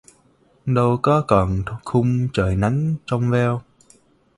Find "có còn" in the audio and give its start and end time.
1.03-1.63